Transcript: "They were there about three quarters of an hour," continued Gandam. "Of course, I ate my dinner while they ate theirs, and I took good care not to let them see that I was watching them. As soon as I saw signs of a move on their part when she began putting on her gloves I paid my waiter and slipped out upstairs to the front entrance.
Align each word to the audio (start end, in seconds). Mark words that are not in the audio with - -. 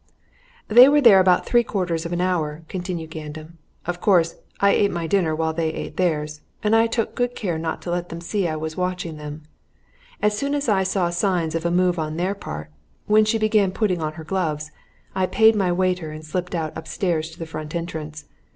"They 0.67 0.89
were 0.89 0.99
there 0.99 1.19
about 1.19 1.45
three 1.45 1.63
quarters 1.63 2.07
of 2.07 2.11
an 2.11 2.21
hour," 2.21 2.63
continued 2.67 3.11
Gandam. 3.11 3.59
"Of 3.85 4.01
course, 4.01 4.33
I 4.59 4.71
ate 4.71 4.89
my 4.89 5.05
dinner 5.05 5.35
while 5.35 5.53
they 5.53 5.69
ate 5.71 5.95
theirs, 5.97 6.41
and 6.63 6.75
I 6.75 6.87
took 6.87 7.13
good 7.13 7.35
care 7.35 7.59
not 7.59 7.83
to 7.83 7.91
let 7.91 8.09
them 8.09 8.19
see 8.19 8.41
that 8.45 8.53
I 8.53 8.55
was 8.55 8.75
watching 8.75 9.17
them. 9.17 9.43
As 10.19 10.35
soon 10.35 10.55
as 10.55 10.67
I 10.67 10.81
saw 10.81 11.11
signs 11.11 11.53
of 11.53 11.67
a 11.67 11.69
move 11.71 11.99
on 11.99 12.17
their 12.17 12.33
part 12.33 12.71
when 13.05 13.25
she 13.25 13.37
began 13.37 13.71
putting 13.71 14.01
on 14.01 14.13
her 14.13 14.23
gloves 14.23 14.71
I 15.13 15.27
paid 15.27 15.55
my 15.55 15.71
waiter 15.71 16.09
and 16.09 16.25
slipped 16.25 16.55
out 16.55 16.75
upstairs 16.75 17.29
to 17.29 17.37
the 17.37 17.45
front 17.45 17.75
entrance. 17.75 18.25